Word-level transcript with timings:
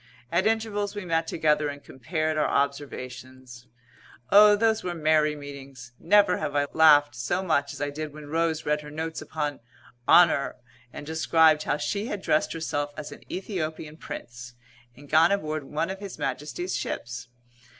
At 0.31 0.47
intervals 0.47 0.95
we 0.95 1.05
met 1.05 1.27
together 1.27 1.67
and 1.69 1.83
compared 1.83 2.35
our 2.35 2.47
observations. 2.47 3.67
Oh, 4.31 4.55
those 4.55 4.83
were 4.83 4.95
merry 4.95 5.35
meetings! 5.35 5.91
Never 5.99 6.37
have 6.37 6.55
I 6.55 6.65
laughed 6.73 7.13
so 7.15 7.43
much 7.43 7.71
as 7.71 7.79
I 7.83 7.91
did 7.91 8.11
when 8.11 8.25
Rose 8.25 8.65
read 8.65 8.81
her 8.81 8.89
notes 8.89 9.21
upon 9.21 9.59
"Honour" 10.07 10.55
and 10.91 11.05
described 11.05 11.61
how 11.65 11.77
she 11.77 12.07
had 12.07 12.23
dressed 12.23 12.53
herself 12.53 12.95
as 12.97 13.11
an 13.11 13.21
Æthiopian 13.29 13.99
Prince 13.99 14.55
and 14.95 15.07
gone 15.07 15.31
aboard 15.31 15.65
one 15.65 15.91
of 15.91 15.99
His 15.99 16.17
Majesty's 16.17 16.75
ships. 16.75 17.27